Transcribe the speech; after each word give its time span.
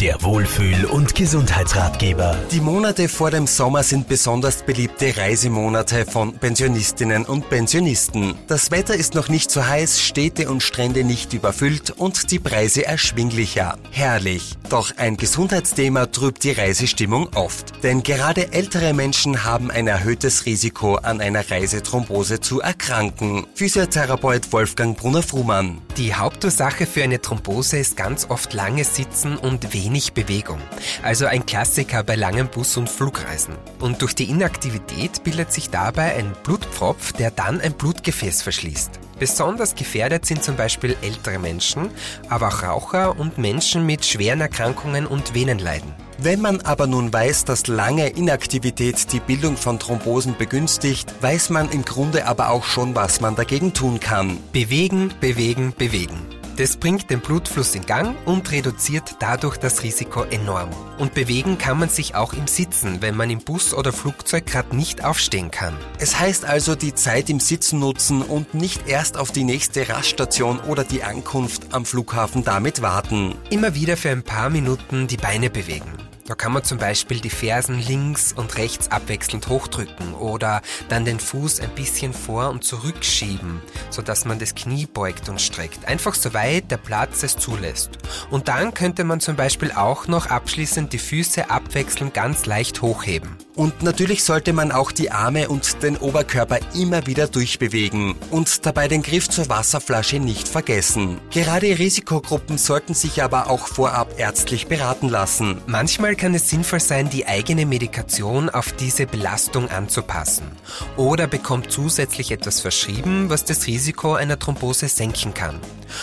Der 0.00 0.22
Wohlfühl- 0.22 0.84
und 0.84 1.16
Gesundheitsratgeber. 1.16 2.38
Die 2.52 2.60
Monate 2.60 3.08
vor 3.08 3.32
dem 3.32 3.48
Sommer 3.48 3.82
sind 3.82 4.06
besonders 4.06 4.62
beliebte 4.62 5.16
Reisemonate 5.16 6.06
von 6.06 6.38
Pensionistinnen 6.38 7.24
und 7.24 7.50
Pensionisten. 7.50 8.36
Das 8.46 8.70
Wetter 8.70 8.94
ist 8.94 9.16
noch 9.16 9.28
nicht 9.28 9.50
so 9.50 9.66
heiß, 9.66 10.00
Städte 10.00 10.50
und 10.50 10.62
Strände 10.62 11.02
nicht 11.02 11.32
überfüllt 11.32 11.90
und 11.90 12.30
die 12.30 12.38
Preise 12.38 12.86
erschwinglicher. 12.86 13.76
Herrlich. 13.90 14.54
Doch 14.68 14.96
ein 14.98 15.16
Gesundheitsthema 15.16 16.06
trübt 16.06 16.44
die 16.44 16.52
Reisestimmung 16.52 17.30
oft. 17.34 17.82
Denn 17.82 18.04
gerade 18.04 18.52
ältere 18.52 18.94
Menschen 18.94 19.42
haben 19.42 19.68
ein 19.68 19.88
erhöhtes 19.88 20.46
Risiko, 20.46 20.94
an 20.94 21.20
einer 21.20 21.50
Reisethrombose 21.50 22.38
zu 22.38 22.60
erkranken. 22.60 23.48
Physiotherapeut 23.56 24.52
Wolfgang 24.52 24.96
Brunner-Frumann. 24.96 25.78
Die 25.96 26.14
Hauptursache 26.14 26.86
für 26.86 27.02
eine 27.02 27.20
Thrombose 27.20 27.78
ist 27.78 27.96
ganz 27.96 28.26
oft 28.30 28.54
langes 28.54 28.94
Sitzen 28.94 29.36
und 29.36 29.74
wenig 29.74 29.87
Bewegung. 30.14 30.60
Also 31.02 31.26
ein 31.26 31.46
Klassiker 31.46 32.02
bei 32.02 32.16
langen 32.16 32.48
Bus- 32.48 32.76
und 32.76 32.88
Flugreisen. 32.88 33.54
Und 33.80 34.02
durch 34.02 34.14
die 34.14 34.30
Inaktivität 34.30 35.24
bildet 35.24 35.52
sich 35.52 35.70
dabei 35.70 36.16
ein 36.16 36.32
Blutpfropf, 36.44 37.12
der 37.12 37.30
dann 37.30 37.60
ein 37.60 37.72
Blutgefäß 37.72 38.42
verschließt. 38.42 39.00
Besonders 39.18 39.74
gefährdet 39.74 40.26
sind 40.26 40.44
zum 40.44 40.56
Beispiel 40.56 40.96
ältere 41.02 41.38
Menschen, 41.38 41.90
aber 42.28 42.48
auch 42.48 42.62
Raucher 42.62 43.18
und 43.18 43.38
Menschen 43.38 43.84
mit 43.84 44.04
schweren 44.04 44.40
Erkrankungen 44.40 45.06
und 45.06 45.34
Venenleiden. 45.34 45.92
Wenn 46.20 46.40
man 46.40 46.60
aber 46.62 46.86
nun 46.86 47.12
weiß, 47.12 47.44
dass 47.44 47.68
lange 47.68 48.08
Inaktivität 48.08 49.12
die 49.12 49.20
Bildung 49.20 49.56
von 49.56 49.78
Thrombosen 49.78 50.36
begünstigt, 50.36 51.14
weiß 51.20 51.50
man 51.50 51.70
im 51.70 51.84
Grunde 51.84 52.26
aber 52.26 52.50
auch 52.50 52.64
schon, 52.64 52.94
was 52.94 53.20
man 53.20 53.36
dagegen 53.36 53.72
tun 53.72 54.00
kann. 54.00 54.38
Bewegen, 54.52 55.12
bewegen, 55.20 55.72
bewegen. 55.76 56.27
Das 56.58 56.76
bringt 56.76 57.08
den 57.08 57.20
Blutfluss 57.20 57.76
in 57.76 57.86
Gang 57.86 58.16
und 58.26 58.50
reduziert 58.50 59.14
dadurch 59.20 59.58
das 59.58 59.84
Risiko 59.84 60.24
enorm. 60.24 60.70
Und 60.98 61.14
bewegen 61.14 61.56
kann 61.56 61.78
man 61.78 61.88
sich 61.88 62.16
auch 62.16 62.32
im 62.32 62.48
Sitzen, 62.48 63.00
wenn 63.00 63.16
man 63.16 63.30
im 63.30 63.38
Bus 63.38 63.72
oder 63.72 63.92
Flugzeug 63.92 64.44
gerade 64.44 64.74
nicht 64.74 65.04
aufstehen 65.04 65.52
kann. 65.52 65.76
Es 66.00 66.18
heißt 66.18 66.44
also, 66.44 66.74
die 66.74 66.96
Zeit 66.96 67.30
im 67.30 67.38
Sitzen 67.38 67.78
nutzen 67.78 68.22
und 68.22 68.54
nicht 68.54 68.88
erst 68.88 69.18
auf 69.18 69.30
die 69.30 69.44
nächste 69.44 69.88
Raststation 69.88 70.58
oder 70.58 70.82
die 70.82 71.04
Ankunft 71.04 71.72
am 71.72 71.84
Flughafen 71.84 72.42
damit 72.42 72.82
warten. 72.82 73.36
Immer 73.50 73.76
wieder 73.76 73.96
für 73.96 74.10
ein 74.10 74.24
paar 74.24 74.50
Minuten 74.50 75.06
die 75.06 75.16
Beine 75.16 75.50
bewegen. 75.50 76.07
Da 76.28 76.34
kann 76.34 76.52
man 76.52 76.62
zum 76.62 76.76
Beispiel 76.76 77.20
die 77.20 77.30
Fersen 77.30 77.78
links 77.80 78.34
und 78.34 78.58
rechts 78.58 78.90
abwechselnd 78.90 79.48
hochdrücken 79.48 80.12
oder 80.12 80.60
dann 80.90 81.06
den 81.06 81.20
Fuß 81.20 81.60
ein 81.60 81.70
bisschen 81.70 82.12
vor 82.12 82.50
und 82.50 82.64
zurückschieben, 82.64 83.62
sodass 83.88 84.26
man 84.26 84.38
das 84.38 84.54
Knie 84.54 84.84
beugt 84.84 85.30
und 85.30 85.40
streckt. 85.40 85.88
Einfach 85.88 86.14
so 86.14 86.34
weit 86.34 86.70
der 86.70 86.76
Platz 86.76 87.22
es 87.22 87.38
zulässt. 87.38 87.92
Und 88.28 88.48
dann 88.48 88.74
könnte 88.74 89.04
man 89.04 89.20
zum 89.20 89.36
Beispiel 89.36 89.72
auch 89.72 90.06
noch 90.06 90.26
abschließend 90.26 90.92
die 90.92 90.98
Füße 90.98 91.48
abwechselnd 91.48 92.12
ganz 92.12 92.44
leicht 92.44 92.82
hochheben. 92.82 93.47
Und 93.58 93.82
natürlich 93.82 94.22
sollte 94.22 94.52
man 94.52 94.70
auch 94.70 94.92
die 94.92 95.10
Arme 95.10 95.48
und 95.48 95.82
den 95.82 95.96
Oberkörper 95.96 96.60
immer 96.76 97.08
wieder 97.08 97.26
durchbewegen 97.26 98.14
und 98.30 98.64
dabei 98.64 98.86
den 98.86 99.02
Griff 99.02 99.28
zur 99.28 99.48
Wasserflasche 99.48 100.20
nicht 100.20 100.46
vergessen. 100.46 101.18
Gerade 101.32 101.76
Risikogruppen 101.76 102.56
sollten 102.56 102.94
sich 102.94 103.20
aber 103.20 103.50
auch 103.50 103.66
vorab 103.66 104.16
ärztlich 104.16 104.68
beraten 104.68 105.08
lassen. 105.08 105.60
Manchmal 105.66 106.14
kann 106.14 106.34
es 106.34 106.48
sinnvoll 106.48 106.78
sein, 106.78 107.10
die 107.10 107.26
eigene 107.26 107.66
Medikation 107.66 108.48
auf 108.48 108.70
diese 108.70 109.06
Belastung 109.06 109.68
anzupassen. 109.68 110.52
Oder 110.96 111.26
bekommt 111.26 111.72
zusätzlich 111.72 112.30
etwas 112.30 112.60
verschrieben, 112.60 113.28
was 113.28 113.44
das 113.44 113.66
Risiko 113.66 114.14
einer 114.14 114.38
Thrombose 114.38 114.86
senken 114.86 115.34
kann. 115.34 115.58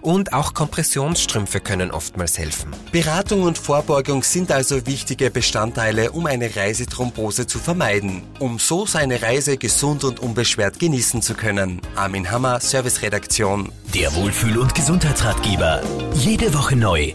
Und 0.00 0.32
auch 0.32 0.54
Kompressionsstrümpfe 0.54 1.60
können 1.60 1.90
oftmals 1.90 2.38
helfen. 2.38 2.70
Beratung 2.92 3.42
und 3.42 3.58
Vorbeugung 3.58 4.22
sind 4.22 4.50
also 4.52 4.86
wichtige 4.86 5.30
Bestandteile, 5.30 6.12
um 6.12 6.26
eine 6.26 6.54
Reisethrombose 6.54 7.46
zu 7.46 7.58
vermeiden, 7.58 8.22
um 8.38 8.58
so 8.58 8.86
seine 8.86 9.22
Reise 9.22 9.56
gesund 9.56 10.04
und 10.04 10.20
unbeschwert 10.20 10.78
genießen 10.78 11.22
zu 11.22 11.34
können. 11.34 11.80
Armin 11.94 12.30
Hammer, 12.30 12.60
Serviceredaktion. 12.60 13.72
Der 13.94 14.14
Wohlfühl- 14.14 14.58
und 14.58 14.74
Gesundheitsratgeber. 14.74 15.82
Jede 16.14 16.52
Woche 16.54 16.76
neu 16.76 17.14